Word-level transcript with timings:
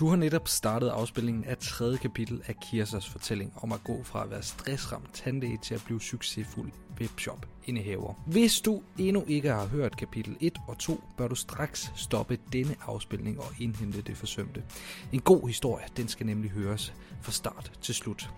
Du 0.00 0.08
har 0.08 0.16
netop 0.16 0.48
startet 0.48 0.88
afspillingen 0.88 1.44
af 1.44 1.58
tredje 1.58 1.98
kapitel 1.98 2.42
af 2.46 2.54
Kirsas 2.60 3.08
fortælling 3.08 3.52
om 3.56 3.72
at 3.72 3.84
gå 3.84 4.02
fra 4.04 4.24
at 4.24 4.30
være 4.30 4.42
stressramt 4.42 5.14
tandlæge 5.14 5.58
til 5.62 5.74
at 5.74 5.82
blive 5.84 6.00
succesfuld 6.00 6.72
webshop 7.00 7.46
indehaver. 7.64 8.14
Hvis 8.26 8.60
du 8.60 8.82
endnu 8.98 9.24
ikke 9.26 9.48
har 9.48 9.66
hørt 9.66 9.96
kapitel 9.96 10.36
1 10.40 10.58
og 10.68 10.78
2, 10.78 11.00
bør 11.16 11.28
du 11.28 11.34
straks 11.34 11.92
stoppe 11.96 12.38
denne 12.52 12.76
afspilning 12.86 13.40
og 13.40 13.46
indhente 13.58 14.02
det 14.02 14.16
forsømte. 14.16 14.62
En 15.12 15.20
god 15.20 15.46
historie, 15.48 15.84
den 15.96 16.08
skal 16.08 16.26
nemlig 16.26 16.50
høres 16.50 16.94
fra 17.22 17.32
start 17.32 17.72
til 17.82 17.94
slut. 17.94 18.30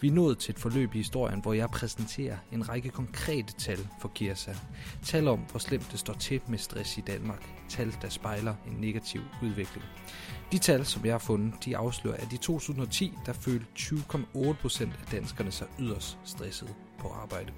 Vi 0.00 0.08
er 0.08 0.12
nået 0.12 0.38
til 0.38 0.52
et 0.52 0.58
forløb 0.58 0.94
i 0.94 0.98
historien, 0.98 1.40
hvor 1.40 1.52
jeg 1.52 1.70
præsenterer 1.70 2.36
en 2.52 2.68
række 2.68 2.88
konkrete 2.88 3.52
tal 3.52 3.88
for 4.00 4.08
Kirsa. 4.08 4.54
Tal 5.02 5.28
om, 5.28 5.38
hvor 5.50 5.58
slemt 5.58 5.88
det 5.92 6.00
står 6.00 6.14
til 6.14 6.40
med 6.48 6.58
stress 6.58 6.98
i 6.98 7.00
Danmark. 7.00 7.48
Tal, 7.68 7.94
der 8.02 8.08
spejler 8.08 8.54
en 8.66 8.72
negativ 8.80 9.20
udvikling. 9.42 9.84
De 10.52 10.58
tal, 10.58 10.86
som 10.86 11.04
jeg 11.04 11.14
har 11.14 11.18
fundet, 11.18 11.64
de 11.64 11.76
afslører, 11.76 12.16
at 12.16 12.32
i 12.32 12.36
2010, 12.36 13.12
der 13.26 13.32
følte 13.32 13.66
20,8% 13.78 14.82
af 14.82 15.06
danskerne 15.12 15.50
sig 15.50 15.66
yderst 15.80 16.18
stresset 16.24 16.74
på 16.98 17.08
arbejde. 17.08 17.52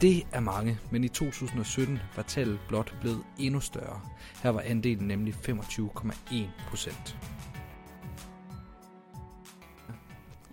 Det 0.00 0.26
er 0.32 0.40
mange, 0.40 0.78
men 0.90 1.04
i 1.04 1.08
2017 1.08 1.98
var 2.16 2.22
tallet 2.22 2.58
blot 2.68 2.94
blevet 3.00 3.24
endnu 3.38 3.60
større. 3.60 4.00
Her 4.42 4.50
var 4.50 4.60
andelen 4.60 5.08
nemlig 5.08 5.34
25,1%. 5.34 7.16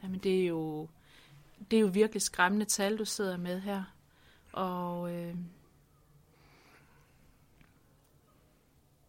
Jamen 0.04 0.20
det 0.20 0.42
er 0.42 0.48
jo 0.48 0.88
det 1.72 1.78
er 1.78 1.82
jo 1.82 1.88
virkelig 1.88 2.22
skræmmende 2.22 2.66
tal, 2.66 2.98
du 2.98 3.06
sidder 3.06 3.38
med 3.38 3.60
her. 3.60 3.84
Og 4.52 5.16
øh, 5.16 5.36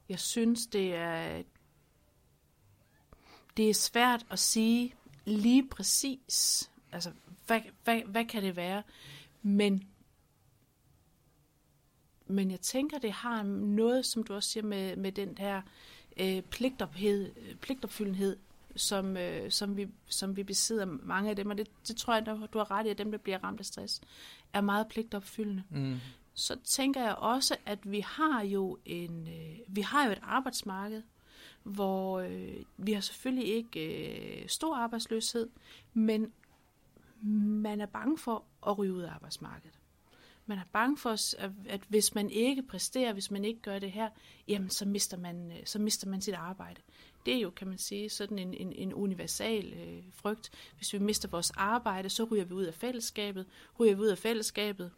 jeg 0.08 0.20
synes, 0.20 0.66
det 0.66 0.94
er, 0.94 1.42
det 3.56 3.70
er 3.70 3.74
svært 3.74 4.26
at 4.30 4.38
sige 4.38 4.94
lige 5.24 5.68
præcis, 5.68 6.70
altså 6.92 7.12
hvad, 7.46 7.60
hvad, 7.84 8.02
hvad 8.06 8.24
kan 8.24 8.42
det 8.42 8.56
være? 8.56 8.82
Men, 9.42 9.88
men 12.26 12.50
jeg 12.50 12.60
tænker, 12.60 12.98
det 12.98 13.12
har 13.12 13.42
noget, 13.42 14.06
som 14.06 14.22
du 14.22 14.34
også 14.34 14.48
siger, 14.50 14.64
med, 14.64 14.96
med 14.96 15.12
den 15.12 15.38
her 15.38 15.62
øh, 16.16 16.36
øh 16.36 16.42
pligtopfyldenhed, 17.60 18.36
som, 18.76 19.16
øh, 19.16 19.50
som, 19.50 19.76
vi, 19.76 19.88
som 20.08 20.36
vi 20.36 20.42
besidder 20.42 20.84
mange 20.84 21.30
af 21.30 21.36
dem, 21.36 21.50
og 21.50 21.58
det, 21.58 21.68
det 21.88 21.96
tror 21.96 22.14
jeg, 22.14 22.26
du 22.26 22.58
har 22.58 22.70
ret 22.70 22.86
i, 22.86 22.88
at 22.88 22.98
dem, 22.98 23.10
der 23.10 23.18
bliver 23.18 23.44
ramt 23.44 23.60
af 23.60 23.66
stress, 23.66 24.00
er 24.52 24.60
meget 24.60 24.88
pligtopfyldende. 24.88 25.62
Mm. 25.70 25.96
Så 26.34 26.56
tænker 26.64 27.02
jeg 27.02 27.14
også, 27.14 27.56
at 27.66 27.92
vi 27.92 28.00
har 28.00 28.42
jo 28.42 28.78
en, 28.84 29.28
øh, 29.28 29.58
vi 29.68 29.80
har 29.80 30.06
jo 30.06 30.12
et 30.12 30.20
arbejdsmarked, 30.22 31.02
hvor 31.62 32.20
øh, 32.20 32.56
vi 32.76 32.92
har 32.92 33.00
selvfølgelig 33.00 33.48
ikke 33.48 34.40
øh, 34.40 34.48
stor 34.48 34.76
arbejdsløshed, 34.76 35.50
men 35.94 36.32
man 37.62 37.80
er 37.80 37.86
bange 37.86 38.18
for 38.18 38.44
at 38.66 38.78
ryge 38.78 38.92
ud 38.92 39.02
af 39.02 39.12
arbejdsmarkedet. 39.12 39.78
Man 40.46 40.58
er 40.58 40.64
bange 40.72 40.98
for, 40.98 41.10
at, 41.10 41.50
at 41.68 41.80
hvis 41.88 42.14
man 42.14 42.30
ikke 42.30 42.62
præsterer, 42.62 43.12
hvis 43.12 43.30
man 43.30 43.44
ikke 43.44 43.60
gør 43.60 43.78
det 43.78 43.92
her, 43.92 44.08
jamen 44.48 44.70
så 44.70 44.88
mister 44.88 45.16
man, 45.16 45.52
øh, 45.52 45.66
så 45.66 45.78
mister 45.78 46.08
man 46.08 46.20
sit 46.20 46.34
arbejde. 46.34 46.80
Det 47.26 47.34
er 47.34 47.38
jo, 47.38 47.50
kan 47.50 47.68
man 47.68 47.78
sige, 47.78 48.08
sådan 48.08 48.38
en, 48.38 48.54
en, 48.54 48.72
en 48.72 48.94
universal 48.94 49.72
øh, 49.72 50.02
frygt. 50.12 50.50
Hvis 50.76 50.92
vi 50.92 50.98
mister 50.98 51.28
vores 51.28 51.50
arbejde, 51.50 52.08
så 52.08 52.24
ryger 52.24 52.44
vi 52.44 52.54
ud 52.54 52.64
af 52.64 52.74
fællesskabet. 52.74 53.46
Ryger 53.80 53.94
vi 53.94 54.00
ud 54.00 54.08
af 54.08 54.18
fællesskabet, 54.18 54.90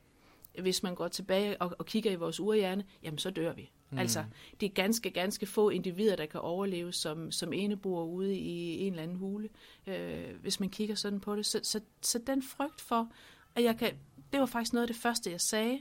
hvis 0.60 0.82
man 0.82 0.94
går 0.94 1.08
tilbage 1.08 1.62
og, 1.62 1.76
og 1.78 1.86
kigger 1.86 2.10
i 2.10 2.14
vores 2.14 2.40
urhjerne, 2.40 2.84
jamen 3.02 3.18
så 3.18 3.30
dør 3.30 3.52
vi. 3.52 3.70
Mm. 3.90 3.98
Altså, 3.98 4.24
det 4.60 4.66
er 4.66 4.70
ganske, 4.70 5.10
ganske 5.10 5.46
få 5.46 5.68
individer, 5.70 6.16
der 6.16 6.26
kan 6.26 6.40
overleve 6.40 6.92
som, 6.92 7.32
som 7.32 7.52
eneboer 7.52 8.04
ude 8.04 8.36
i 8.36 8.80
en 8.80 8.92
eller 8.92 9.02
anden 9.02 9.16
hule, 9.16 9.48
øh, 9.86 10.40
hvis 10.40 10.60
man 10.60 10.68
kigger 10.68 10.94
sådan 10.94 11.20
på 11.20 11.36
det. 11.36 11.46
Så, 11.46 11.60
så, 11.62 11.80
så 12.02 12.18
den 12.26 12.42
frygt 12.42 12.80
for, 12.80 13.12
at 13.54 13.64
jeg 13.64 13.78
kan, 13.78 13.92
det 14.32 14.40
var 14.40 14.46
faktisk 14.46 14.72
noget 14.72 14.82
af 14.82 14.94
det 14.94 15.02
første, 15.02 15.30
jeg 15.30 15.40
sagde, 15.40 15.80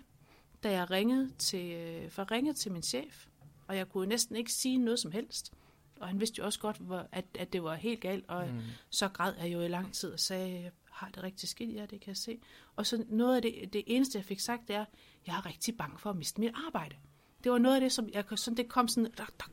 da 0.64 0.72
jeg 0.72 0.92
ringede 0.92 1.32
til, 1.38 1.72
øh, 1.72 2.10
for 2.10 2.32
ringede 2.32 2.58
til 2.58 2.72
min 2.72 2.82
chef, 2.82 3.26
og 3.68 3.78
jeg 3.78 3.90
kunne 3.90 4.10
næsten 4.10 4.36
ikke 4.36 4.52
sige 4.52 4.78
noget 4.78 5.00
som 5.00 5.12
helst 5.12 5.54
og 6.00 6.08
han 6.08 6.20
vidste 6.20 6.40
jo 6.40 6.46
også 6.46 6.60
godt, 6.60 6.78
hvor, 6.78 7.08
at, 7.12 7.26
at 7.40 7.54
det 7.54 7.64
var 7.64 7.76
helt 7.76 8.02
galt, 8.02 8.26
og 8.28 8.48
mm. 8.48 8.62
så 8.90 9.08
græd 9.08 9.34
jeg 9.42 9.54
jo 9.54 9.62
i 9.62 9.68
lang 9.68 9.94
tid 9.94 10.12
og 10.14 10.20
sagde, 10.20 10.72
har 10.92 11.10
det 11.10 11.24
rigtig 11.24 11.50
skidt? 11.50 11.76
Ja, 11.76 11.82
det 11.82 12.02
kan 12.02 12.08
jeg 12.08 12.18
se. 12.18 12.40
Og 12.76 12.86
så 12.86 13.06
noget 13.10 13.36
af 13.36 13.42
det, 13.42 13.74
det 13.74 13.84
eneste, 13.88 14.18
jeg 14.18 14.26
fik 14.26 14.40
sagt, 14.40 14.68
det 14.68 14.76
er, 14.76 14.86
jeg 15.28 15.38
er 15.38 15.46
rigtig 15.46 15.78
bange 15.78 15.98
for 16.00 16.10
at 16.10 16.16
miste 16.16 16.42
mit 16.42 16.52
arbejde. 16.68 16.96
Det 17.44 17.52
var 17.52 17.58
noget 17.58 17.76
af 17.76 17.82
det, 17.82 17.92
som 17.92 18.10
jeg, 18.14 18.26
sådan, 18.36 18.58
det 18.58 18.70
kom 18.70 18.88
sådan 18.88 19.12
dak, 19.12 19.40
dak, 19.40 19.50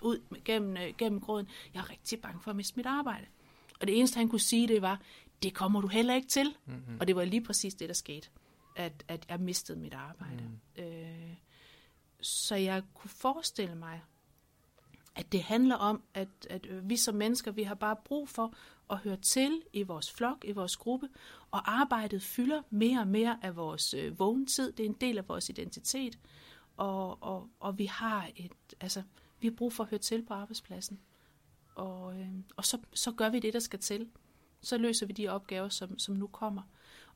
ud 0.00 0.40
gennem, 0.44 0.76
øh, 0.76 0.94
gennem 0.98 1.20
gråden. 1.20 1.48
Jeg 1.74 1.80
er 1.80 1.90
rigtig 1.90 2.20
bange 2.20 2.40
for 2.40 2.50
at 2.50 2.56
miste 2.56 2.76
mit 2.76 2.86
arbejde. 2.86 3.26
Og 3.80 3.86
det 3.86 3.98
eneste, 3.98 4.16
han 4.16 4.28
kunne 4.28 4.40
sige, 4.40 4.68
det 4.68 4.82
var, 4.82 5.00
det 5.42 5.54
kommer 5.54 5.80
du 5.80 5.86
heller 5.86 6.14
ikke 6.14 6.28
til. 6.28 6.56
Mm-hmm. 6.66 6.96
Og 7.00 7.06
det 7.06 7.16
var 7.16 7.24
lige 7.24 7.44
præcis 7.44 7.74
det, 7.74 7.88
der 7.88 7.94
skete, 7.94 8.28
at, 8.76 9.04
at 9.08 9.26
jeg 9.28 9.40
mistede 9.40 9.78
mit 9.78 9.94
arbejde. 9.94 10.44
Mm. 10.76 10.82
Øh, 10.82 11.34
så 12.20 12.54
jeg 12.54 12.82
kunne 12.94 13.10
forestille 13.10 13.74
mig, 13.74 14.02
at 15.16 15.32
det 15.32 15.42
handler 15.42 15.76
om, 15.76 16.02
at, 16.14 16.28
at 16.50 16.88
vi 16.88 16.96
som 16.96 17.14
mennesker, 17.14 17.50
vi 17.50 17.62
har 17.62 17.74
bare 17.74 17.96
brug 18.04 18.28
for 18.28 18.54
at 18.90 18.98
høre 18.98 19.16
til 19.16 19.62
i 19.72 19.82
vores 19.82 20.12
flok, 20.12 20.44
i 20.44 20.52
vores 20.52 20.76
gruppe, 20.76 21.08
og 21.50 21.72
arbejdet 21.80 22.22
fylder 22.22 22.62
mere 22.70 23.00
og 23.00 23.08
mere 23.08 23.38
af 23.42 23.56
vores 23.56 23.94
øh, 23.94 24.18
vågentid. 24.18 24.72
Det 24.72 24.84
er 24.84 24.88
en 24.88 24.96
del 25.00 25.18
af 25.18 25.28
vores 25.28 25.48
identitet, 25.48 26.18
og, 26.76 27.22
og, 27.22 27.48
og 27.60 27.78
vi 27.78 27.86
har 27.86 28.30
et, 28.36 28.52
altså, 28.80 29.02
vi 29.40 29.48
har 29.48 29.54
brug 29.54 29.72
for 29.72 29.84
at 29.84 29.90
høre 29.90 29.98
til 29.98 30.22
på 30.22 30.34
arbejdspladsen. 30.34 31.00
Og, 31.74 32.20
øh, 32.20 32.28
og 32.56 32.64
så, 32.64 32.78
så 32.94 33.12
gør 33.12 33.28
vi 33.28 33.40
det, 33.40 33.52
der 33.52 33.60
skal 33.60 33.78
til. 33.78 34.10
Så 34.60 34.78
løser 34.78 35.06
vi 35.06 35.12
de 35.12 35.28
opgaver, 35.28 35.68
som, 35.68 35.98
som 35.98 36.14
nu 36.14 36.26
kommer. 36.26 36.62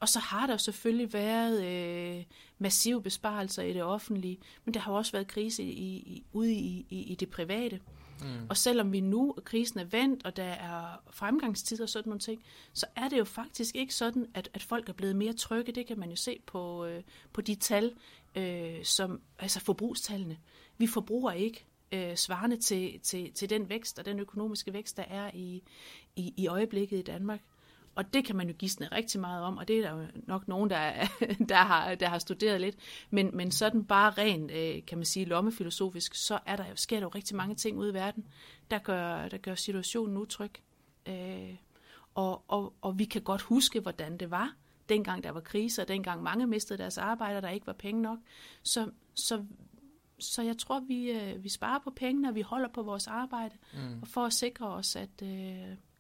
Og 0.00 0.08
så 0.08 0.18
har 0.18 0.46
der 0.46 0.56
selvfølgelig 0.56 1.12
været 1.12 1.64
øh, 1.64 2.24
massive 2.58 3.02
besparelser 3.02 3.62
i 3.62 3.72
det 3.72 3.82
offentlige, 3.82 4.38
men 4.64 4.74
der 4.74 4.80
har 4.80 4.92
også 4.92 5.12
været 5.12 5.28
krise 5.28 5.62
i, 5.62 5.96
i, 5.96 6.24
ude 6.32 6.52
i, 6.52 6.86
i, 6.90 7.02
i 7.02 7.14
det 7.14 7.30
private. 7.30 7.80
Mm. 8.20 8.46
Og 8.48 8.56
selvom 8.56 8.92
vi 8.92 9.00
nu, 9.00 9.34
krisen 9.44 9.80
er 9.80 9.84
vendt, 9.84 10.26
og 10.26 10.36
der 10.36 10.44
er 10.44 11.02
fremgangstid 11.10 11.80
og 11.80 11.88
sådan 11.88 12.08
nogle 12.08 12.20
ting, 12.20 12.42
så 12.72 12.86
er 12.96 13.08
det 13.08 13.18
jo 13.18 13.24
faktisk 13.24 13.76
ikke 13.76 13.94
sådan, 13.94 14.26
at, 14.34 14.50
at 14.54 14.62
folk 14.62 14.88
er 14.88 14.92
blevet 14.92 15.16
mere 15.16 15.32
trygge. 15.32 15.72
Det 15.72 15.86
kan 15.86 15.98
man 15.98 16.10
jo 16.10 16.16
se 16.16 16.40
på, 16.46 16.84
øh, 16.84 17.02
på 17.32 17.40
de 17.40 17.54
tal, 17.54 17.94
øh, 18.34 18.84
som, 18.84 19.20
altså 19.38 19.60
forbrugstallene. 19.60 20.38
Vi 20.78 20.86
forbruger 20.86 21.32
ikke 21.32 21.64
øh, 21.92 22.16
svarende 22.16 22.56
til, 22.56 23.00
til, 23.00 23.32
til 23.32 23.50
den 23.50 23.68
vækst 23.68 23.98
og 23.98 24.04
den 24.04 24.20
økonomiske 24.20 24.72
vækst, 24.72 24.96
der 24.96 25.04
er 25.08 25.30
i, 25.34 25.62
i, 26.16 26.34
i 26.36 26.46
øjeblikket 26.46 26.98
i 26.98 27.02
Danmark. 27.02 27.40
Og 27.98 28.14
det 28.14 28.24
kan 28.24 28.36
man 28.36 28.48
jo 28.48 28.54
gisne 28.58 28.86
rigtig 28.92 29.20
meget 29.20 29.42
om, 29.42 29.56
og 29.56 29.68
det 29.68 29.78
er 29.78 29.82
der 29.82 30.00
jo 30.00 30.06
nok 30.14 30.48
nogen, 30.48 30.70
der, 30.70 30.92
der, 31.48 31.56
har, 31.56 31.94
der 31.94 32.08
har 32.08 32.18
studeret 32.18 32.60
lidt. 32.60 32.76
Men, 33.10 33.36
men 33.36 33.50
sådan 33.50 33.84
bare 33.84 34.10
rent, 34.10 34.50
øh, 34.50 34.86
kan 34.86 34.98
man 34.98 35.04
sige, 35.04 35.26
lommefilosofisk, 35.26 36.14
så 36.14 36.38
er 36.46 36.56
der, 36.56 36.64
sker 36.74 36.96
der 36.96 37.06
jo 37.06 37.08
rigtig 37.08 37.36
mange 37.36 37.54
ting 37.54 37.78
ude 37.78 37.90
i 37.90 37.94
verden, 37.94 38.26
der 38.70 38.78
gør, 38.78 39.28
der 39.28 39.38
gør 39.38 39.54
situationen 39.54 40.16
utryg. 40.16 40.52
Øh, 41.08 41.54
og, 42.14 42.44
og, 42.48 42.74
og 42.80 42.98
vi 42.98 43.04
kan 43.04 43.22
godt 43.22 43.42
huske, 43.42 43.80
hvordan 43.80 44.16
det 44.16 44.30
var, 44.30 44.54
dengang 44.88 45.24
der 45.24 45.30
var 45.30 45.40
krise, 45.40 45.82
og 45.82 45.88
dengang 45.88 46.22
mange 46.22 46.46
mistede 46.46 46.78
deres 46.78 46.98
arbejde, 46.98 47.36
og 47.36 47.42
der 47.42 47.48
ikke 47.48 47.66
var 47.66 47.72
penge 47.72 48.02
nok. 48.02 48.18
Så, 48.62 48.90
så, 49.14 49.44
så 50.18 50.42
jeg 50.42 50.58
tror, 50.58 50.80
vi, 50.80 51.10
øh, 51.10 51.44
vi 51.44 51.48
sparer 51.48 51.78
på 51.84 51.90
pengene, 51.90 52.28
og 52.28 52.34
vi 52.34 52.42
holder 52.42 52.68
på 52.68 52.82
vores 52.82 53.06
arbejde, 53.06 53.54
mm. 53.74 54.06
for 54.06 54.24
at 54.24 54.32
sikre 54.32 54.68
os, 54.68 54.96
at, 54.96 55.22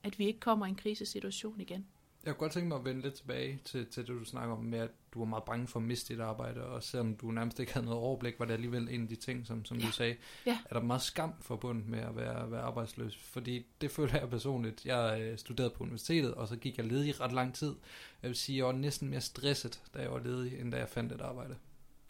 at 0.02 0.18
vi 0.18 0.26
ikke 0.26 0.40
kommer 0.40 0.66
i 0.66 0.68
en 0.68 0.74
krisesituation 0.74 1.60
igen. 1.60 1.86
Jeg 2.24 2.34
kunne 2.34 2.44
godt 2.44 2.52
tænke 2.52 2.68
mig 2.68 2.78
at 2.78 2.84
vende 2.84 3.02
lidt 3.02 3.14
tilbage 3.14 3.60
til, 3.64 3.86
til 3.86 4.06
det, 4.06 4.20
du 4.20 4.24
snakker 4.24 4.56
om 4.56 4.64
med, 4.64 4.78
at 4.78 4.90
du 5.14 5.18
var 5.18 5.26
meget 5.26 5.44
bange 5.44 5.66
for 5.66 5.80
at 5.80 5.86
miste 5.86 6.14
dit 6.14 6.20
arbejde, 6.20 6.64
og 6.64 6.82
selvom 6.82 7.16
du 7.16 7.30
nærmest 7.30 7.60
ikke 7.60 7.72
havde 7.72 7.86
noget 7.86 8.00
overblik, 8.00 8.38
var 8.38 8.44
det 8.44 8.52
alligevel 8.52 8.88
en 8.90 9.02
af 9.02 9.08
de 9.08 9.16
ting, 9.16 9.46
som, 9.46 9.64
som 9.64 9.76
ja. 9.76 9.86
du 9.86 9.92
sagde. 9.92 10.16
Ja. 10.46 10.58
Er 10.70 10.74
der 10.74 10.80
meget 10.80 11.02
skam 11.02 11.34
forbundet 11.40 11.88
med 11.88 11.98
at 11.98 12.16
være, 12.16 12.50
være 12.50 12.60
arbejdsløs? 12.60 13.16
Fordi 13.16 13.66
det 13.80 13.90
føler 13.90 14.18
jeg 14.18 14.30
personligt. 14.30 14.86
Jeg 14.86 15.20
øh, 15.20 15.38
studerede 15.38 15.70
på 15.70 15.82
universitetet, 15.84 16.34
og 16.34 16.48
så 16.48 16.56
gik 16.56 16.76
jeg 16.76 16.86
ledig 16.86 17.20
ret 17.20 17.32
lang 17.32 17.54
tid. 17.54 17.74
Jeg 18.22 18.28
vil 18.28 18.36
sige, 18.36 18.58
jeg 18.58 18.66
var 18.66 18.72
næsten 18.72 19.08
mere 19.08 19.20
stresset, 19.20 19.82
da 19.94 19.98
jeg 20.02 20.12
var 20.12 20.18
ledig, 20.18 20.60
end 20.60 20.72
da 20.72 20.78
jeg 20.78 20.88
fandt 20.88 21.12
et 21.12 21.20
arbejde. 21.20 21.56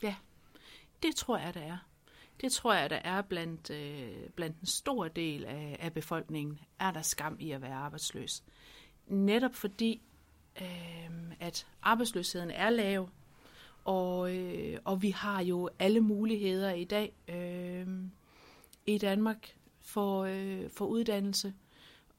Ja, 0.02 0.14
det 1.02 1.14
tror 1.14 1.38
jeg, 1.38 1.54
det 1.54 1.62
er. 1.62 1.78
Det 2.40 2.52
tror 2.52 2.74
jeg, 2.74 2.90
der 2.90 2.96
er 2.96 3.22
blandt, 3.22 3.70
øh, 3.70 4.30
blandt 4.36 4.60
en 4.60 4.66
stor 4.66 5.08
del 5.08 5.44
af, 5.44 5.76
af 5.80 5.92
befolkningen, 5.92 6.58
er 6.78 6.90
der 6.90 7.02
skam 7.02 7.36
i 7.40 7.50
at 7.50 7.62
være 7.62 7.74
arbejdsløs. 7.74 8.44
Netop 9.06 9.54
fordi, 9.54 10.02
øh, 10.60 11.10
at 11.40 11.66
arbejdsløsheden 11.82 12.50
er 12.50 12.70
lav, 12.70 13.08
og, 13.84 14.36
øh, 14.36 14.78
og 14.84 15.02
vi 15.02 15.10
har 15.10 15.42
jo 15.42 15.68
alle 15.78 16.00
muligheder 16.00 16.72
i 16.72 16.84
dag 16.84 17.12
øh, 17.28 17.86
i 18.86 18.98
Danmark 18.98 19.56
for, 19.80 20.24
øh, 20.24 20.70
for 20.70 20.86
uddannelse. 20.86 21.54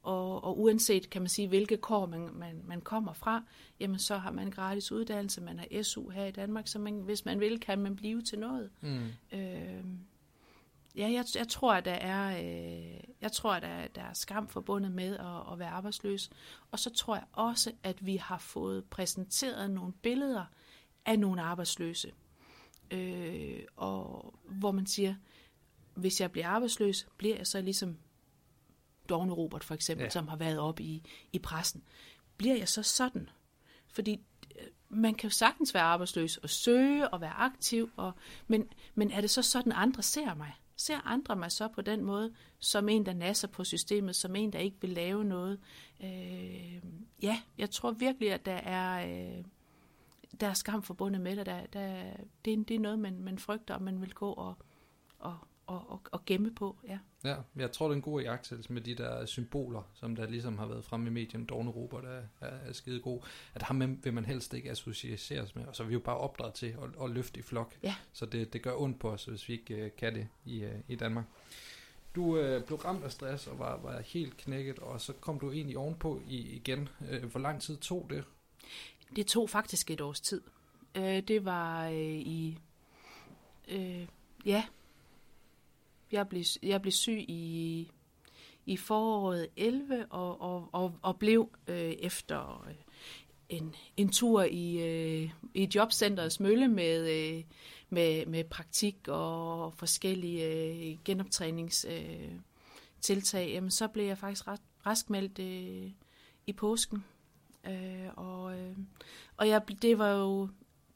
Og, 0.02 0.44
og 0.44 0.60
uanset, 0.60 1.10
kan 1.10 1.22
man 1.22 1.28
sige, 1.28 1.48
hvilke 1.48 1.76
kår 1.76 2.06
man, 2.06 2.28
man, 2.34 2.62
man 2.66 2.80
kommer 2.80 3.12
fra, 3.12 3.42
jamen 3.80 3.98
så 3.98 4.16
har 4.16 4.30
man 4.30 4.50
gratis 4.50 4.92
uddannelse, 4.92 5.40
man 5.40 5.58
har 5.58 5.82
SU 5.82 6.08
her 6.08 6.24
i 6.24 6.30
Danmark, 6.30 6.68
så 6.68 6.78
man, 6.78 7.00
hvis 7.00 7.24
man 7.24 7.40
vil, 7.40 7.60
kan 7.60 7.78
man 7.78 7.96
blive 7.96 8.22
til 8.22 8.38
noget. 8.38 8.70
Mm. 8.80 9.38
Øh, 9.38 9.84
ja, 10.96 11.10
jeg, 11.12 11.24
jeg 11.34 11.48
tror, 11.48 11.74
at 11.74 11.84
der 11.84 11.92
er, 11.92 12.38
øh, 12.38 13.00
Jeg 13.20 13.32
tror, 13.32 13.52
at 13.52 13.62
der, 13.62 13.88
der 13.88 14.02
er 14.02 14.12
skam 14.12 14.48
forbundet 14.48 14.92
med 14.92 15.18
at, 15.18 15.52
at 15.52 15.58
være 15.58 15.68
arbejdsløs. 15.68 16.30
Og 16.70 16.78
så 16.78 16.90
tror 16.90 17.14
jeg 17.14 17.24
også, 17.32 17.72
at 17.82 18.06
vi 18.06 18.16
har 18.16 18.38
fået 18.38 18.84
præsenteret 18.84 19.70
nogle 19.70 19.92
billeder 19.92 20.44
af 21.06 21.18
nogle 21.18 21.42
arbejdsløse. 21.42 22.12
Øh, 22.90 23.60
og 23.76 24.34
hvor 24.44 24.72
man 24.72 24.86
siger, 24.86 25.14
hvis 25.94 26.20
jeg 26.20 26.32
bliver 26.32 26.48
arbejdsløs, 26.48 27.08
bliver 27.16 27.36
jeg 27.36 27.46
så 27.46 27.60
ligesom 27.60 27.98
Dorne 29.08 29.32
Robert 29.32 29.64
for 29.64 29.74
eksempel, 29.74 30.04
ja. 30.04 30.10
som 30.10 30.28
har 30.28 30.36
været 30.36 30.58
op 30.58 30.80
i, 30.80 31.02
i 31.32 31.38
pressen. 31.38 31.82
Bliver 32.36 32.56
jeg 32.56 32.68
så 32.68 32.82
sådan? 32.82 33.28
Fordi 33.88 34.20
øh, 34.60 34.66
man 34.88 35.14
kan 35.14 35.30
jo 35.30 35.34
sagtens 35.34 35.74
være 35.74 35.82
arbejdsløs 35.82 36.36
og 36.36 36.50
søge 36.50 37.08
og 37.08 37.20
være 37.20 37.32
aktiv, 37.32 37.90
og, 37.96 38.12
men, 38.46 38.68
men 38.94 39.10
er 39.10 39.20
det 39.20 39.30
så 39.30 39.42
sådan, 39.42 39.72
andre 39.72 40.02
ser 40.02 40.34
mig? 40.34 40.54
Ser 40.80 41.06
andre 41.06 41.36
mig 41.36 41.52
så 41.52 41.68
på 41.68 41.82
den 41.82 42.04
måde, 42.04 42.34
som 42.58 42.88
en, 42.88 43.06
der 43.06 43.12
nasser 43.12 43.48
på 43.48 43.64
systemet, 43.64 44.16
som 44.16 44.36
en, 44.36 44.52
der 44.52 44.58
ikke 44.58 44.76
vil 44.80 44.90
lave 44.90 45.24
noget? 45.24 45.60
Øh, 46.02 46.82
ja, 47.22 47.42
jeg 47.58 47.70
tror 47.70 47.90
virkelig, 47.90 48.32
at 48.32 48.46
der 48.46 48.52
er, 48.52 49.06
øh, 49.08 49.44
der 50.40 50.46
er 50.46 50.52
skam 50.52 50.82
forbundet 50.82 51.20
med 51.20 51.36
det. 51.36 51.46
Der, 51.46 51.66
der, 51.66 52.02
det, 52.44 52.68
det 52.68 52.76
er 52.76 52.80
noget, 52.80 52.98
man, 52.98 53.22
man 53.22 53.38
frygter, 53.38 53.74
og 53.74 53.82
man 53.82 54.00
vil 54.00 54.14
gå 54.14 54.32
og, 54.32 54.54
og, 55.18 55.38
og, 55.70 55.90
og, 55.90 56.00
og 56.12 56.24
gemme 56.26 56.54
på. 56.54 56.76
Ja. 56.88 56.98
ja, 57.24 57.36
jeg 57.56 57.72
tror, 57.72 57.86
det 57.86 57.92
er 57.92 57.96
en 57.96 58.02
god 58.02 58.22
jagtsættelse 58.22 58.72
med 58.72 58.82
de 58.82 58.94
der 58.94 59.26
symboler, 59.26 59.82
som 59.94 60.16
der 60.16 60.26
ligesom 60.26 60.58
har 60.58 60.66
været 60.66 60.84
fremme 60.84 61.06
i 61.06 61.10
medierne. 61.10 61.46
Dorne 61.46 61.70
Robert 61.70 62.04
er, 62.04 62.22
er, 62.40 62.46
er 62.46 62.72
skide 62.72 63.00
god. 63.00 63.20
At 63.54 63.62
ham 63.62 64.04
vil 64.04 64.14
man 64.14 64.24
helst 64.24 64.54
ikke 64.54 64.70
associeres 64.70 65.54
med, 65.56 65.66
og 65.66 65.76
så 65.76 65.82
er 65.82 65.86
vi 65.86 65.92
jo 65.92 66.00
bare 66.00 66.16
opdraget 66.16 66.54
til 66.54 66.66
at, 66.66 67.04
at 67.04 67.10
løfte 67.10 67.40
i 67.40 67.42
flok. 67.42 67.74
Ja. 67.82 67.94
Så 68.12 68.26
det, 68.26 68.52
det 68.52 68.62
gør 68.62 68.74
ondt 68.76 68.98
på 68.98 69.10
os, 69.10 69.24
hvis 69.24 69.48
vi 69.48 69.52
ikke 69.52 69.84
uh, 69.84 69.90
kan 69.98 70.14
det 70.14 70.28
i, 70.44 70.64
uh, 70.64 70.70
i 70.88 70.94
Danmark. 70.94 71.24
Du 72.14 72.24
uh, 72.24 72.62
blev 72.62 72.78
ramt 72.78 73.04
af 73.04 73.12
stress 73.12 73.46
og 73.46 73.58
var, 73.58 73.76
var 73.76 74.00
helt 74.00 74.36
knækket, 74.36 74.78
og 74.78 75.00
så 75.00 75.12
kom 75.12 75.38
du 75.40 75.52
egentlig 75.52 75.78
ovenpå 75.78 76.20
i, 76.28 76.38
igen. 76.38 76.88
Uh, 77.00 77.30
hvor 77.30 77.40
lang 77.40 77.60
tid 77.60 77.76
tog 77.76 78.06
det? 78.10 78.24
Det 79.16 79.26
tog 79.26 79.50
faktisk 79.50 79.90
et 79.90 80.00
års 80.00 80.20
tid. 80.20 80.42
Uh, 80.98 81.02
det 81.02 81.44
var 81.44 81.88
uh, 81.88 81.94
i... 81.94 82.58
Uh, 83.74 84.06
ja, 84.44 84.64
jeg 86.12 86.28
blev, 86.28 86.44
jeg 86.62 86.82
blev 86.82 86.92
syg 86.92 87.24
i, 87.28 87.90
i 88.66 88.76
foråret 88.76 89.48
11 89.56 90.06
og, 90.10 90.40
og, 90.40 90.68
og, 90.72 90.94
og 91.02 91.18
blev 91.18 91.48
øh, 91.66 91.92
efter 91.92 92.64
øh, 92.68 92.74
en, 93.48 93.74
en 93.96 94.08
tur 94.08 94.42
i, 94.42 94.78
øh, 94.78 95.30
i 95.54 95.68
jobcenterets 95.74 96.40
mølle 96.40 96.68
med, 96.68 97.10
øh, 97.10 97.44
med, 97.90 98.26
med 98.26 98.44
praktik 98.44 99.08
og 99.08 99.74
forskellige 99.74 100.46
øh, 100.46 100.98
genoptræningstiltag, 101.04 103.48
øh, 103.48 103.52
jamen 103.52 103.70
så 103.70 103.88
blev 103.88 104.04
jeg 104.04 104.18
faktisk 104.18 104.48
ret, 104.48 104.60
raskmeldt 104.86 105.38
øh, 105.38 105.90
i 106.46 106.52
påsken. 106.52 107.04
Øh, 107.66 108.08
og, 108.16 108.58
øh, 108.58 108.76
og 109.36 109.48
jeg, 109.48 109.62
det 109.82 109.98
var 109.98 110.10
jo, 110.10 110.48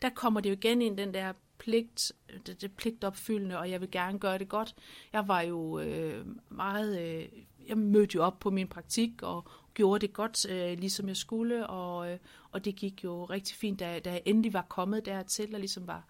der 0.02 0.10
kommer 0.10 0.40
det 0.40 0.50
jo 0.50 0.54
igen 0.54 0.82
ind, 0.82 0.96
den 0.96 1.14
der 1.14 1.32
pligt, 1.64 2.12
det, 2.46 2.60
det 2.60 2.72
pligtopfyldende, 2.72 3.58
og 3.58 3.70
jeg 3.70 3.80
vil 3.80 3.90
gerne 3.90 4.18
gøre 4.18 4.38
det 4.38 4.48
godt. 4.48 4.74
Jeg 5.12 5.28
var 5.28 5.40
jo 5.40 5.78
øh, 5.78 6.26
meget, 6.48 7.00
øh, 7.00 7.28
jeg 7.68 7.78
mødte 7.78 8.14
jo 8.14 8.24
op 8.24 8.38
på 8.38 8.50
min 8.50 8.68
praktik 8.68 9.22
og 9.22 9.48
gjorde 9.74 10.06
det 10.06 10.12
godt, 10.12 10.50
øh, 10.50 10.78
ligesom 10.78 11.08
jeg 11.08 11.16
skulle, 11.16 11.66
og, 11.66 12.10
øh, 12.10 12.18
og 12.50 12.64
det 12.64 12.76
gik 12.76 13.04
jo 13.04 13.24
rigtig 13.24 13.56
fint, 13.56 13.80
da, 13.80 13.98
da 13.98 14.10
jeg 14.10 14.22
endelig 14.24 14.52
var 14.52 14.66
kommet 14.68 15.06
dertil, 15.06 15.54
og 15.54 15.60
ligesom 15.60 15.86
var, 15.86 16.04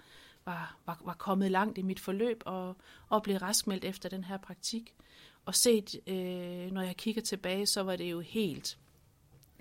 var, 0.44 0.78
var, 0.86 1.00
var 1.04 1.14
kommet 1.14 1.50
langt 1.50 1.78
i 1.78 1.82
mit 1.82 2.00
forløb, 2.00 2.42
og, 2.46 2.76
og 3.08 3.22
blev 3.22 3.36
raskmeldt 3.36 3.84
efter 3.84 4.08
den 4.08 4.24
her 4.24 4.36
praktik. 4.36 4.94
Og 5.44 5.54
set, 5.54 6.00
øh, 6.06 6.70
når 6.72 6.80
jeg 6.80 6.96
kigger 6.96 7.22
tilbage, 7.22 7.66
så 7.66 7.82
var 7.82 7.96
det 7.96 8.10
jo 8.10 8.20
helt 8.20 8.78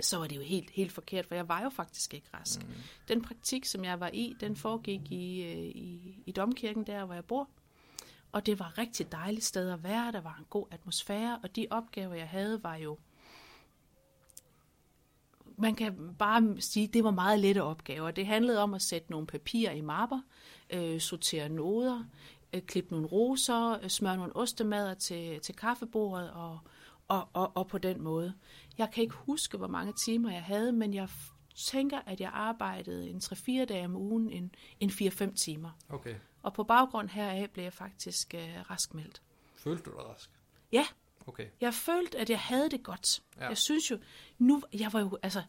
så 0.01 0.17
var 0.17 0.27
det 0.27 0.35
jo 0.35 0.41
helt, 0.41 0.69
helt 0.69 0.91
forkert, 0.91 1.25
for 1.25 1.35
jeg 1.35 1.49
var 1.49 1.63
jo 1.63 1.69
faktisk 1.69 2.13
ikke 2.13 2.27
rask. 2.33 2.63
Mm. 2.63 2.73
Den 3.07 3.21
praktik, 3.21 3.65
som 3.65 3.83
jeg 3.83 3.99
var 3.99 4.09
i, 4.13 4.35
den 4.39 4.55
foregik 4.55 5.11
i, 5.11 5.43
øh, 5.43 5.57
i, 5.57 6.23
i 6.25 6.31
domkirken 6.31 6.83
der, 6.83 7.05
hvor 7.05 7.13
jeg 7.13 7.25
bor. 7.25 7.49
Og 8.31 8.45
det 8.45 8.59
var 8.59 8.67
et 8.67 8.77
rigtig 8.77 9.11
dejligt 9.11 9.45
sted 9.45 9.69
at 9.69 9.83
være, 9.83 10.11
der 10.11 10.21
var 10.21 10.35
en 10.39 10.45
god 10.49 10.65
atmosfære, 10.71 11.39
og 11.43 11.55
de 11.55 11.67
opgaver, 11.69 12.13
jeg 12.13 12.27
havde, 12.27 12.63
var 12.63 12.75
jo... 12.75 12.97
Man 15.57 15.75
kan 15.75 16.15
bare 16.19 16.55
sige, 16.61 16.87
at 16.87 16.93
det 16.93 17.03
var 17.03 17.11
meget 17.11 17.39
lette 17.39 17.63
opgaver. 17.63 18.11
Det 18.11 18.25
handlede 18.25 18.59
om 18.59 18.73
at 18.73 18.81
sætte 18.81 19.11
nogle 19.11 19.27
papirer 19.27 19.71
i 19.71 19.81
mapper, 19.81 20.21
øh, 20.69 21.01
sortere 21.01 21.49
noder, 21.49 22.03
øh, 22.53 22.61
klippe 22.61 22.91
nogle 22.91 23.07
roser, 23.07 23.79
øh, 23.83 23.89
smøre 23.89 24.17
nogle 24.17 24.35
ostemader 24.35 24.93
til, 24.93 25.39
til 25.39 25.55
kaffebordet 25.55 26.31
og, 26.31 26.59
og, 27.07 27.29
og, 27.33 27.57
og 27.57 27.67
på 27.67 27.77
den 27.77 28.01
måde. 28.01 28.33
Jeg 28.77 28.91
kan 28.91 29.03
ikke 29.03 29.15
huske, 29.15 29.57
hvor 29.57 29.67
mange 29.67 29.93
timer 30.05 30.31
jeg 30.31 30.43
havde, 30.43 30.71
men 30.71 30.93
jeg 30.93 31.09
tænker, 31.55 31.99
at 32.05 32.21
jeg 32.21 32.31
arbejdede 32.33 33.09
en 33.09 33.17
3-4 33.17 33.65
dage 33.65 33.85
om 33.85 33.95
ugen, 33.95 34.29
en, 34.29 34.55
en 34.79 34.89
4-5 34.89 35.33
timer. 35.33 35.69
Okay. 35.89 36.15
Og 36.41 36.53
på 36.53 36.63
baggrund 36.63 37.09
heraf 37.09 37.49
blev 37.49 37.63
jeg 37.63 37.73
faktisk 37.73 38.35
uh, 38.37 38.69
raskmeldt. 38.71 39.21
Følte 39.55 39.83
du 39.83 39.91
dig 39.91 40.05
rask? 40.05 40.29
Ja. 40.71 40.85
Okay. 41.27 41.47
Jeg 41.61 41.73
følte, 41.73 42.17
at 42.17 42.29
jeg 42.29 42.39
havde 42.39 42.69
det 42.69 42.83
godt. 42.83 43.23
Ja. 43.37 43.47
Jeg 43.47 43.57
synes 43.57 43.91
jo, 43.91 43.97
nu, 44.37 44.61
jeg 44.73 44.93
var 44.93 44.99
jo, 44.99 45.17
altså, 45.23 45.43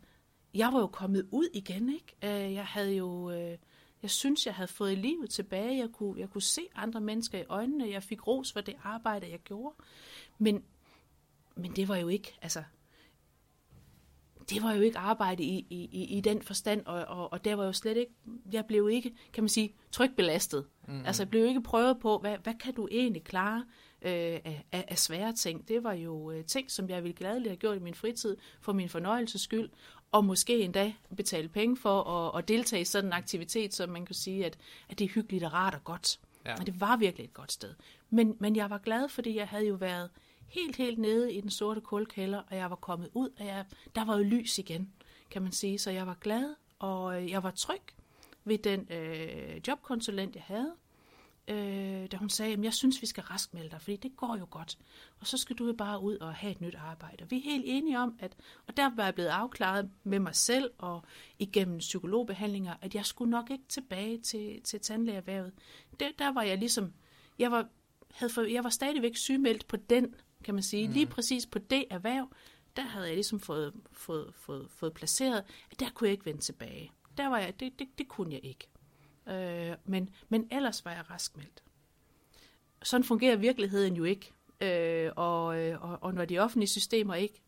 jeg 0.55 0.73
var 0.73 0.81
jo 0.81 0.87
kommet 0.87 1.29
ud 1.33 1.49
igen, 1.55 1.95
ikke? 1.95 2.17
Uh, 2.23 2.55
jeg 2.55 2.67
havde 2.67 2.97
jo, 2.97 3.07
uh, 3.07 3.59
jeg 4.03 4.11
synes, 4.11 4.47
jeg 4.47 4.55
havde 4.55 4.69
fået 4.69 4.99
livet 4.99 5.31
tilbage. 5.31 5.79
Jeg 5.79 5.89
kunne, 5.93 6.21
jeg 6.21 6.31
kunne 6.31 6.43
se 6.43 6.63
andre 6.75 7.01
mennesker 7.01 7.39
i 7.39 7.45
øjnene. 7.49 7.91
Jeg 7.91 8.03
fik 8.03 8.27
ros 8.27 8.53
for 8.53 8.61
det 8.61 8.75
arbejde, 8.83 9.31
jeg 9.31 9.39
gjorde. 9.39 9.77
Men, 10.39 10.65
men 11.57 11.77
det 11.77 11.89
var 11.89 11.97
jo 11.97 12.09
ikke, 12.09 12.35
altså, 12.43 12.63
det 14.51 14.63
var 14.63 14.73
jo 14.73 14.81
ikke 14.81 14.99
arbejde 14.99 15.43
i, 15.43 15.67
i, 15.71 16.05
i 16.05 16.21
den 16.21 16.43
forstand, 16.43 16.87
og, 16.87 17.05
og, 17.05 17.33
og 17.33 17.45
der 17.45 17.55
var 17.55 17.65
jo 17.65 17.73
slet 17.73 17.97
ikke, 17.97 18.13
jeg 18.53 18.67
blev 18.67 18.91
ikke, 18.91 19.15
kan 19.33 19.45
man 19.45 19.49
sige, 19.49 19.75
trykbelastet. 19.93 20.67
Mm-hmm. 20.87 21.07
Altså 21.07 21.23
jeg 21.23 21.31
blev 21.31 21.47
ikke 21.47 21.63
prøvet 21.63 22.01
på, 22.01 22.19
hvad, 22.19 22.39
hvad 22.43 22.55
kan 22.55 22.75
du 22.75 22.89
egentlig 22.91 23.25
klare 23.25 23.65
øh, 24.03 24.41
af, 24.45 24.65
af, 24.73 24.99
svære 24.99 25.33
ting. 25.33 25.69
Det 25.69 25.85
var 25.85 25.93
jo 25.93 26.31
øh, 26.31 26.45
ting, 26.45 26.71
som 26.71 26.89
jeg 26.89 27.03
ville 27.03 27.17
glædeligt 27.17 27.49
have 27.49 27.57
gjort 27.57 27.77
i 27.77 27.81
min 27.81 27.95
fritid, 27.95 28.37
for 28.61 28.73
min 28.73 28.89
fornøjelses 28.89 29.41
skyld, 29.41 29.71
og 30.13 30.25
måske 30.25 30.61
endda 30.61 30.93
betale 31.17 31.49
penge 31.49 31.77
for 31.77 32.03
at, 32.03 32.39
at 32.39 32.49
deltage 32.49 32.83
i 32.83 32.85
sådan 32.85 33.09
en 33.09 33.13
aktivitet, 33.13 33.75
som 33.75 33.89
man 33.89 34.07
kan 34.07 34.15
sige, 34.15 34.47
at, 34.47 34.59
at 34.89 34.99
det 34.99 35.05
er 35.05 35.09
hyggeligt 35.09 35.45
og 35.45 35.53
rart 35.53 35.75
og 35.75 35.85
godt. 35.85 36.21
Ja. 36.47 36.55
Og 36.61 36.67
det 36.67 36.81
var 36.81 36.97
virkelig 36.97 37.25
et 37.25 37.33
godt 37.33 37.53
sted. 37.53 37.75
Men, 38.11 38.37
men 38.41 38.57
jeg 38.57 38.71
var 38.71 38.79
glad, 38.79 39.09
fordi 39.09 39.37
jeg 39.37 39.49
havde 39.49 39.67
jo 39.67 39.75
været 39.75 40.11
helt, 40.49 40.77
helt 40.77 40.99
nede 40.99 41.33
i 41.33 41.41
den 41.41 41.51
sorte 41.51 41.81
kulkælder, 41.81 42.43
og 42.51 42.57
jeg 42.57 42.71
var 42.71 42.77
kommet 42.77 43.11
ud, 43.15 43.29
og 43.39 43.47
jeg, 43.47 43.65
der 43.95 44.05
var 44.05 44.17
jo 44.17 44.23
lys 44.23 44.59
igen, 44.59 44.93
kan 45.31 45.43
man 45.43 45.53
sige. 45.53 45.79
Så 45.79 45.91
jeg 45.91 46.07
var 46.07 46.17
glad, 46.21 46.55
og 46.79 47.23
øh, 47.23 47.31
jeg 47.31 47.43
var 47.43 47.51
tryg 47.51 47.83
ved 48.45 48.59
den 48.59 48.93
øh, 48.93 49.61
jobkonsulent, 49.69 50.35
jeg 50.35 50.43
havde, 50.43 50.73
øh, 51.49 52.07
da 52.13 52.17
hun 52.17 52.31
sagde, 52.31 52.53
at 52.53 52.65
jeg 52.65 52.75
synes, 52.75 53.03
vi 53.03 53.07
skal 53.07 53.23
raskmelde 53.23 53.71
dig, 53.71 53.81
fordi 53.81 53.97
det 53.97 54.17
går 54.17 54.37
jo 54.37 54.47
godt. 54.51 54.79
Og 55.21 55.27
så 55.27 55.39
skal 55.39 55.57
du 55.57 55.67
jo 55.67 55.73
bare 55.73 56.01
ud 56.01 56.17
og 56.17 56.35
have 56.35 56.51
et 56.51 56.61
nyt 56.61 56.75
arbejde. 56.75 57.23
Og 57.23 57.31
vi 57.31 57.37
er 57.37 57.43
helt 57.43 57.65
enige 57.67 57.99
om, 57.99 58.17
at, 58.19 58.37
og 58.67 58.77
der 58.77 58.95
var 58.97 59.05
jeg 59.05 59.15
blevet 59.15 59.29
afklaret 59.29 59.91
med 60.05 60.19
mig 60.19 60.35
selv 60.35 60.71
og 60.79 61.05
igennem 61.39 61.79
psykologbehandlinger, 61.79 62.75
at 62.83 62.95
jeg 62.95 63.07
skulle 63.07 63.31
nok 63.31 63.51
ikke 63.51 63.65
tilbage 63.69 64.19
til, 64.19 64.63
til 64.63 64.81
tandlægeerhvervet. 64.81 65.53
Det, 66.01 66.13
der 66.19 66.33
var 66.33 66.43
jeg 66.43 66.59
ligesom, 66.59 66.93
jeg 67.39 67.51
var, 67.51 67.69
havde 68.11 68.33
for, 68.33 68.43
jeg 68.43 68.65
var 68.65 68.71
stadigvæk 68.71 69.17
sygemeldt 69.17 69.67
på 69.67 69.77
den 69.77 70.15
kan 70.45 70.55
man 70.55 70.63
sige. 70.63 70.89
Mm. 70.89 70.93
Lige 70.93 71.07
præcis 71.07 71.47
på 71.47 71.59
det 71.59 71.85
erhverv, 71.91 72.29
der 72.77 72.83
havde 72.83 73.07
jeg 73.07 73.15
ligesom 73.15 73.41
fået, 73.41 73.73
fået, 73.93 74.33
fået, 74.35 74.67
fået 74.71 74.95
placeret, 74.95 75.45
at 75.71 75.81
der 75.81 75.91
kunne 75.95 76.09
jeg 76.09 76.13
ikke 76.13 76.27
vende 76.27 76.41
tilbage. 76.41 76.93
Der 77.17 77.27
var 77.27 77.39
jeg, 77.39 77.61
det, 77.61 77.79
det, 77.79 77.89
det 77.99 78.09
kunne 78.09 78.33
jeg 78.33 78.41
ikke. 78.45 78.69
Øh, 79.29 79.77
men, 79.85 80.11
men 80.29 80.49
ellers 80.51 80.85
var 80.85 80.91
jeg 80.91 81.11
raskmeldt. 81.11 81.63
Sådan 82.83 83.05
fungerer 83.05 83.37
virkeligheden 83.37 83.97
jo 83.97 84.05
ikke. 84.05 84.33
Øh, 84.61 85.13
og, 85.17 85.61
øh, 85.61 85.83
og, 85.83 85.99
og 86.03 86.15
når 86.15 86.25
de 86.25 86.39
offentlige 86.39 86.69
systemer 86.69 87.15
ikke... 87.15 87.41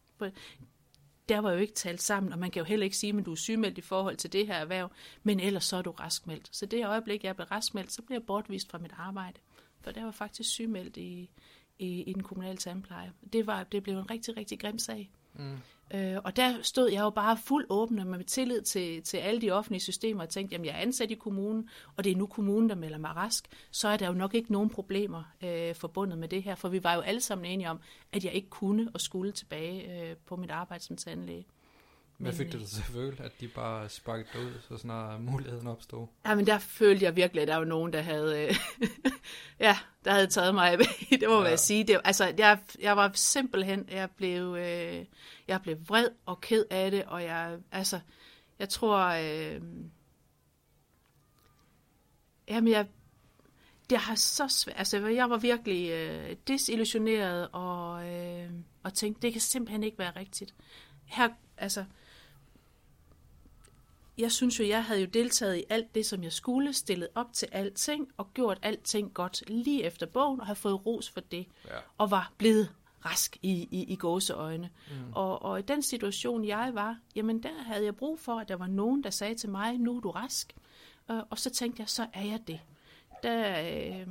Der 1.28 1.38
var 1.38 1.52
jo 1.52 1.58
ikke 1.58 1.74
talt 1.74 2.02
sammen, 2.02 2.32
og 2.32 2.38
man 2.38 2.50
kan 2.50 2.60
jo 2.60 2.64
heller 2.64 2.84
ikke 2.84 2.96
sige, 2.96 3.18
at 3.18 3.26
du 3.26 3.32
er 3.32 3.36
sygemeldt 3.36 3.78
i 3.78 3.80
forhold 3.80 4.16
til 4.16 4.32
det 4.32 4.46
her 4.46 4.54
erhverv, 4.54 4.90
men 5.22 5.40
ellers 5.40 5.64
så 5.64 5.76
er 5.76 5.82
du 5.82 5.90
raskmeldt. 5.90 6.48
Så 6.52 6.66
det 6.66 6.86
øjeblik, 6.86 7.24
jeg 7.24 7.36
blev 7.36 7.46
raskmeldt, 7.46 7.92
så 7.92 8.02
blev 8.02 8.14
jeg 8.14 8.26
bortvist 8.26 8.70
fra 8.70 8.78
mit 8.78 8.92
arbejde. 8.98 9.40
For 9.80 9.90
der 9.90 10.04
var 10.04 10.10
faktisk 10.10 10.50
sygemeldt 10.50 10.96
i, 10.96 11.30
i, 11.78 12.02
i 12.02 12.12
den 12.12 12.22
kommunale 12.22 12.56
tandpleje. 12.56 13.12
Det, 13.32 13.46
var, 13.46 13.64
det 13.64 13.82
blev 13.82 13.98
en 13.98 14.10
rigtig, 14.10 14.36
rigtig 14.36 14.60
grim 14.60 14.78
sag. 14.78 15.10
Mm. 15.34 15.56
Øh, 15.94 16.16
og 16.24 16.36
der 16.36 16.62
stod 16.62 16.90
jeg 16.90 17.00
jo 17.00 17.10
bare 17.10 17.36
fuld 17.36 17.66
åben 17.68 18.10
med 18.10 18.24
tillid 18.24 18.62
til, 18.62 19.02
til 19.02 19.16
alle 19.16 19.40
de 19.40 19.50
offentlige 19.50 19.80
systemer 19.80 20.22
og 20.22 20.28
tænkte, 20.28 20.54
jamen 20.54 20.66
jeg 20.66 20.74
er 20.74 20.78
ansat 20.78 21.10
i 21.10 21.14
kommunen, 21.14 21.68
og 21.96 22.04
det 22.04 22.12
er 22.12 22.16
nu 22.16 22.26
kommunen, 22.26 22.68
der 22.68 22.74
melder 22.74 22.98
mig 22.98 23.16
rask, 23.16 23.48
så 23.70 23.88
er 23.88 23.96
der 23.96 24.06
jo 24.06 24.12
nok 24.12 24.34
ikke 24.34 24.52
nogen 24.52 24.70
problemer 24.70 25.22
øh, 25.44 25.74
forbundet 25.74 26.18
med 26.18 26.28
det 26.28 26.42
her, 26.42 26.54
for 26.54 26.68
vi 26.68 26.84
var 26.84 26.94
jo 26.94 27.00
alle 27.00 27.20
sammen 27.20 27.44
enige 27.44 27.70
om, 27.70 27.80
at 28.12 28.24
jeg 28.24 28.32
ikke 28.32 28.48
kunne 28.48 28.90
og 28.94 29.00
skulle 29.00 29.32
tilbage 29.32 30.10
øh, 30.10 30.16
på 30.16 30.36
mit 30.36 30.50
arbejde 30.50 30.84
som 30.84 30.96
tandlæge. 30.96 31.46
Hvad 32.18 32.32
fik 32.32 32.46
det 32.46 32.54
øh, 32.54 32.60
dig 32.60 32.68
til 32.68 32.78
at 32.80 32.84
føle, 32.86 33.16
at 33.24 33.32
de 33.40 33.48
bare 33.48 33.88
sparkede 33.88 34.28
dig 34.32 34.40
ud, 34.42 34.52
så 34.68 34.78
snart 34.78 35.20
muligheden 35.20 35.66
opstod? 35.66 36.06
Ja, 36.26 36.34
men 36.34 36.46
der 36.46 36.58
følte 36.58 37.04
jeg 37.04 37.16
virkelig, 37.16 37.42
at 37.42 37.48
der 37.48 37.56
var 37.56 37.64
nogen, 37.64 37.92
der 37.92 38.00
havde, 38.00 38.44
øh, 38.44 38.54
ja, 39.66 39.78
der 40.04 40.10
havde 40.12 40.26
taget 40.26 40.54
mig 40.54 40.78
væk. 40.78 41.10
Det 41.20 41.28
må 41.28 41.42
Ja. 41.42 41.48
jeg 41.48 41.58
sige. 41.58 41.84
Det, 41.84 42.00
altså, 42.04 42.34
jeg, 42.38 42.58
jeg 42.80 42.96
var 42.96 43.10
simpelthen, 43.14 43.88
jeg 43.90 44.10
blev, 44.10 44.56
øh, 44.58 45.04
jeg 45.48 45.62
blev 45.62 45.76
vred 45.88 46.08
og 46.26 46.40
ked 46.40 46.64
af 46.70 46.90
det, 46.90 47.04
og 47.04 47.22
jeg, 47.22 47.58
altså, 47.72 48.00
jeg 48.58 48.68
tror, 48.68 48.98
øh, 49.06 49.60
jamen 52.48 52.72
jeg, 52.72 52.86
det 53.90 53.98
har 53.98 54.14
så 54.14 54.48
svært, 54.48 54.78
altså 54.78 55.06
jeg 55.06 55.30
var 55.30 55.36
virkelig 55.36 55.90
øh, 55.90 56.36
desillusioneret 56.48 57.48
og, 57.52 58.08
øh, 58.08 58.50
og 58.82 58.94
tænkte, 58.94 59.22
det 59.22 59.32
kan 59.32 59.40
simpelthen 59.40 59.82
ikke 59.82 59.98
være 59.98 60.12
rigtigt. 60.16 60.54
Her, 61.04 61.28
altså, 61.56 61.84
jeg 64.18 64.32
synes 64.32 64.60
jo, 64.60 64.64
jeg 64.64 64.84
havde 64.84 65.00
jo 65.00 65.06
deltaget 65.06 65.56
i 65.56 65.64
alt 65.68 65.94
det, 65.94 66.06
som 66.06 66.22
jeg 66.22 66.32
skulle, 66.32 66.72
stillet 66.72 67.08
op 67.14 67.32
til 67.32 67.48
alting 67.52 68.08
og 68.16 68.34
gjort 68.34 68.58
alting 68.62 69.14
godt 69.14 69.42
lige 69.46 69.84
efter 69.84 70.06
bogen 70.06 70.40
og 70.40 70.46
have 70.46 70.56
fået 70.56 70.86
ros 70.86 71.10
for 71.10 71.20
det 71.20 71.46
Ja. 71.64 71.70
og 71.98 72.10
var 72.10 72.32
blevet 72.38 72.74
rask 73.04 73.36
i, 73.42 73.68
i, 73.70 73.84
i 73.92 73.96
gåseøjne. 73.96 74.70
Mm. 74.90 75.12
Og, 75.12 75.42
og 75.42 75.58
i 75.58 75.62
den 75.62 75.82
situation, 75.82 76.44
jeg 76.44 76.70
var, 76.74 76.98
jamen 77.14 77.42
der 77.42 77.62
havde 77.62 77.84
jeg 77.84 77.96
brug 77.96 78.18
for, 78.20 78.38
at 78.40 78.48
der 78.48 78.56
var 78.56 78.66
nogen, 78.66 79.04
der 79.04 79.10
sagde 79.10 79.34
til 79.34 79.48
mig, 79.50 79.78
nu 79.78 79.96
er 79.96 80.00
du 80.00 80.10
rask. 80.10 80.54
Og, 81.06 81.26
og 81.30 81.38
så 81.38 81.50
tænkte 81.50 81.80
jeg, 81.80 81.88
så 81.88 82.06
er 82.12 82.22
jeg 82.24 82.40
det. 82.46 82.60
Der, 83.22 83.60
øh, 83.60 84.06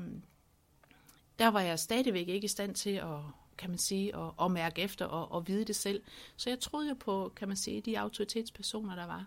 der 1.39 1.47
var 1.47 1.61
jeg 1.61 1.79
stadigvæk 1.79 2.27
ikke 2.27 2.45
i 2.45 2.47
stand 2.47 2.75
til 2.75 2.89
at 2.89 3.19
kan 3.57 3.69
man 3.69 3.79
sige, 3.79 4.15
at, 4.15 4.31
at 4.41 4.51
mærke 4.51 4.81
efter 4.81 5.05
og, 5.05 5.31
og 5.31 5.47
vide 5.47 5.65
det 5.65 5.75
selv. 5.75 6.01
Så 6.35 6.49
jeg 6.49 6.59
troede 6.59 6.89
jo 6.89 6.95
på, 6.99 7.31
kan 7.35 7.47
man 7.47 7.57
sige, 7.57 7.81
de 7.81 7.99
autoritetspersoner, 7.99 8.95
der 8.95 9.05
var. 9.05 9.25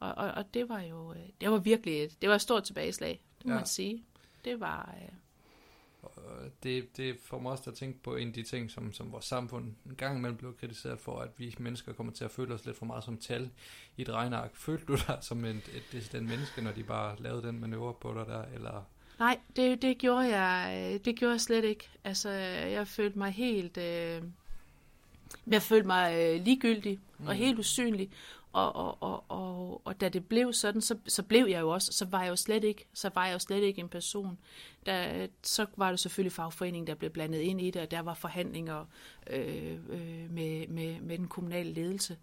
Og, 0.00 0.14
og, 0.14 0.30
og 0.30 0.54
det 0.54 0.68
var 0.68 0.80
jo, 0.80 1.12
øh, 1.12 1.18
det 1.40 1.50
var 1.50 1.58
virkelig, 1.58 2.02
et- 2.04 2.16
det 2.22 2.28
var 2.28 2.34
et 2.34 2.40
stort 2.40 2.64
tilbageslag, 2.64 3.20
det 3.38 3.46
må 3.46 3.52
Ja. 3.52 3.58
man 3.58 3.66
sige. 3.66 4.04
Det 4.44 4.60
var, 4.60 4.94
øh, 5.02 5.08
det, 6.62 6.96
det 6.96 7.16
får 7.24 7.38
mig 7.38 7.52
også 7.52 7.62
til 7.64 7.70
at 7.70 7.76
tænke 7.76 7.98
på 8.02 8.16
en 8.16 8.28
af 8.28 8.34
de 8.34 8.42
ting, 8.42 8.70
som, 8.70 8.92
som 8.92 9.12
vores 9.12 9.24
samfund 9.24 9.64
en 9.86 9.94
gang 9.96 10.18
imellem 10.18 10.36
blev 10.38 10.56
kritiseret 10.56 11.00
for, 11.00 11.18
at 11.20 11.28
vi 11.36 11.54
mennesker 11.58 11.92
kommer 11.92 12.12
til 12.12 12.24
at 12.24 12.30
føle 12.30 12.54
os 12.54 12.64
lidt 12.66 12.76
for 12.76 12.86
meget 12.86 13.04
som 13.04 13.16
tal 13.16 13.50
i 13.96 14.02
et 14.02 14.08
regneark. 14.08 14.56
Følte 14.56 14.84
du 14.86 14.94
dig 15.06 15.18
som 15.20 15.44
et, 15.44 15.56
et 15.56 15.82
decident 15.92 16.28
menneske, 16.28 16.62
når 16.62 16.72
de 16.72 16.82
bare 16.82 17.16
lavede 17.22 17.42
den 17.46 17.60
manøvre 17.60 17.94
på 17.94 18.14
dig 18.14 18.26
der, 18.26 18.44
eller... 18.54 18.84
Nej, 19.18 19.38
det, 19.56 19.82
det 19.82 19.98
gjorde 19.98 20.36
jeg, 20.38 20.90
øh, 20.94 21.00
det 21.04 21.16
gjorde 21.16 21.32
jeg 21.32 21.40
slet 21.40 21.64
ikke. 21.64 21.88
Altså, 22.04 22.30
jeg 22.30 22.88
følte 22.88 23.18
mig 23.18 23.30
helt, 23.32 23.76
øh, 23.76 24.22
jeg 25.46 25.62
følte 25.62 25.86
mig 25.86 26.14
øh, 26.18 26.44
ligegyldig 26.44 26.98
mm. 27.18 27.26
og 27.26 27.34
helt 27.34 27.58
usynlig. 27.58 28.10
Og, 28.52 28.76
og, 28.76 29.02
og, 29.02 29.24
og, 29.28 29.82
og 29.84 30.00
da 30.00 30.08
det 30.08 30.26
blev 30.26 30.52
sådan, 30.52 30.80
så, 30.80 30.96
så 31.06 31.22
blev 31.22 31.46
jeg 31.46 31.60
jo 31.60 31.70
også, 31.70 31.92
så 31.92 32.04
var 32.04 32.22
jeg 32.22 32.30
jo 32.30 32.36
slet 32.36 32.64
ikke, 32.64 32.86
så 32.94 33.10
var 33.14 33.26
jeg 33.26 33.34
jo 33.34 33.38
slet 33.38 33.62
ikke 33.62 33.80
en 33.80 33.88
person. 33.88 34.38
Da, 34.86 35.26
så 35.42 35.66
var 35.76 35.90
det 35.90 36.00
selvfølgelig 36.00 36.32
fagforeningen, 36.32 36.86
der 36.86 36.94
blev 36.94 37.10
blandet 37.10 37.40
ind 37.40 37.60
i 37.60 37.70
det, 37.70 37.82
og 37.82 37.90
der 37.90 38.00
var 38.00 38.14
forhandlinger 38.14 38.84
øh, 39.30 39.78
øh, 39.88 40.30
med, 40.30 40.68
med, 40.68 41.00
med 41.00 41.18
den 41.18 41.28
kommunale 41.28 41.72
ledelse. 41.72 42.16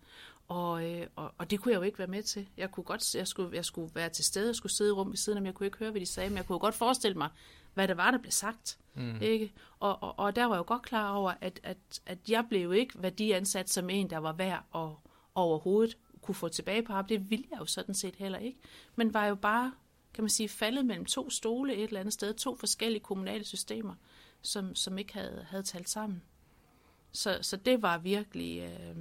Og, 0.48 0.92
øh, 0.92 1.08
og, 1.16 1.34
og 1.38 1.52
det 1.52 1.60
kunne 1.60 1.72
jeg 1.72 1.78
jo 1.78 1.84
ikke 1.84 2.00
være 2.00 2.08
med 2.08 2.24
til. 2.24 2.48
Jeg 2.58 2.72
kunne 2.72 2.84
godt, 2.84 3.16
jeg 3.16 3.28
skulle, 3.28 3.56
jeg 3.56 3.66
skulle 3.66 3.96
være 3.96 4.10
til 4.10 4.26
stede, 4.26 4.48
jeg 4.48 4.56
skulle 4.56 4.74
sidde 4.74 4.90
i 4.90 4.94
rum 4.94 5.10
ved 5.10 5.18
siden 5.18 5.40
men 5.40 5.46
jeg 5.46 5.54
kunne 5.54 5.68
ikke 5.68 5.78
høre, 5.78 5.92
hvad 5.92 6.02
de 6.02 6.06
sagde, 6.06 6.30
men 6.30 6.38
jeg 6.38 6.46
kunne 6.46 6.56
jo 6.56 6.60
godt 6.60 6.76
forestille 6.76 7.18
mig, 7.18 7.30
hvad 7.74 7.88
det 7.88 7.98
var, 7.98 8.12
der 8.12 8.18
blev 8.18 8.32
sagt. 8.32 8.78
Mm. 8.96 9.22
Ikke? 9.22 9.54
Og, 9.80 10.04
og, 10.04 10.20
og 10.20 10.36
der 10.36 10.46
var 10.46 10.56
jeg 10.56 10.60
jo 10.60 10.64
godt 10.68 10.82
klar 10.82 11.14
over, 11.14 11.34
at, 11.42 11.60
at, 11.64 11.78
at 12.06 12.18
jeg 12.30 12.46
blev 12.50 12.62
jo 12.62 12.72
ikke 12.72 13.02
værdiansat 13.02 13.70
som 13.70 13.90
en, 13.90 14.10
der 14.10 14.18
var 14.18 14.34
værd 14.34 14.64
at 14.76 14.90
overhovedet 15.36 15.98
kunne 16.28 16.36
få 16.36 16.48
tilbage 16.50 16.84
på 16.84 16.94
arbejde. 16.94 17.14
Det 17.14 17.30
ville 17.30 17.46
jeg 17.52 17.60
jo 17.60 17.66
sådan 17.66 17.96
set 17.96 18.16
heller 18.16 18.40
ikke. 18.40 18.60
Men 18.96 19.14
var 19.14 19.26
jo 19.26 19.36
bare, 19.36 19.74
kan 20.14 20.24
man 20.24 20.30
sige, 20.30 20.50
faldet 20.50 20.86
mellem 20.86 21.06
to 21.06 21.30
stole 21.30 21.76
et 21.76 21.84
eller 21.84 22.00
andet 22.00 22.14
sted, 22.14 22.34
to 22.34 22.56
forskellige 22.56 23.04
kommunale 23.04 23.44
systemer, 23.44 23.94
som, 24.42 24.76
som 24.76 24.98
ikke 24.98 25.14
havde, 25.14 25.46
havde 25.50 25.64
talt 25.64 25.90
sammen. 25.90 26.22
Så, 27.12 27.40
så 27.42 27.58
det 27.58 27.82
var 27.82 27.98
virkelig, 27.98 28.60
øh, 28.60 28.96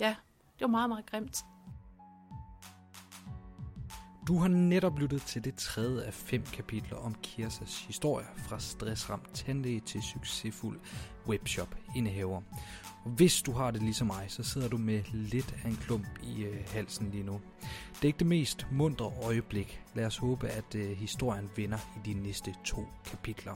ja, 0.00 0.16
det 0.58 0.60
var 0.60 0.66
meget, 0.66 0.88
meget 0.88 1.06
grimt. 1.06 1.44
Du 4.26 4.38
har 4.38 4.48
netop 4.48 4.98
lyttet 4.98 5.22
til 5.22 5.44
det 5.44 5.54
tredje 5.54 6.02
af 6.02 6.14
fem 6.14 6.42
kapitler 6.42 6.96
om 6.96 7.14
Kirsas 7.22 7.84
historie 7.86 8.26
fra 8.36 8.60
stressramt 8.60 9.34
tandlæge 9.34 9.80
til 9.80 10.02
succesfuld 10.02 10.80
webshop 11.26 11.74
indehaver. 11.96 12.42
Og 13.04 13.10
hvis 13.10 13.42
du 13.42 13.52
har 13.52 13.70
det 13.70 13.82
ligesom 13.82 14.06
mig, 14.06 14.24
så 14.28 14.42
sidder 14.42 14.68
du 14.68 14.78
med 14.78 15.02
lidt 15.12 15.54
af 15.64 15.68
en 15.68 15.76
klump 15.76 16.06
i 16.22 16.42
øh, 16.42 16.56
halsen 16.68 17.10
lige 17.10 17.22
nu. 17.22 17.40
Det 17.94 18.02
er 18.02 18.06
ikke 18.06 18.18
det 18.18 18.26
mest 18.26 18.66
mundre 18.72 19.12
øjeblik. 19.22 19.82
Lad 19.94 20.06
os 20.06 20.16
håbe, 20.16 20.48
at 20.48 20.74
øh, 20.74 20.90
historien 20.90 21.50
vinder 21.56 21.78
i 21.96 22.12
de 22.12 22.20
næste 22.20 22.54
to 22.64 22.86
kapitler. 23.10 23.54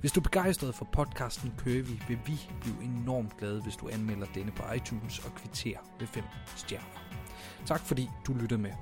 Hvis 0.00 0.12
du 0.12 0.20
er 0.20 0.24
begejstret 0.24 0.74
for 0.74 0.88
podcasten 0.92 1.52
Køvi, 1.58 1.80
vi, 1.80 2.00
vil 2.08 2.18
vi 2.26 2.40
blive 2.60 2.82
enormt 2.82 3.36
glade, 3.38 3.62
hvis 3.62 3.76
du 3.76 3.88
anmelder 3.88 4.26
denne 4.34 4.52
på 4.52 4.72
iTunes 4.72 5.18
og 5.18 5.34
kvitterer 5.34 5.80
med 6.00 6.06
5 6.06 6.24
stjerner. 6.56 6.98
Tak 7.66 7.80
fordi 7.80 8.08
du 8.26 8.32
lyttede 8.32 8.60
med. 8.60 8.72